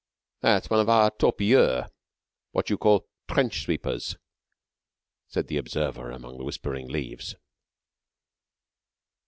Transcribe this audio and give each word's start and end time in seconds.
"That's 0.39 0.67
one 0.67 0.79
of 0.79 0.89
our 0.89 1.11
torpilleurs 1.11 1.87
what 2.53 2.71
you 2.71 2.77
call 2.79 3.07
trench 3.27 3.61
sweepers," 3.63 4.17
said 5.27 5.45
the 5.45 5.57
observer 5.57 6.09
among 6.09 6.39
the 6.39 6.43
whispering 6.43 6.87
leaves. 6.87 7.35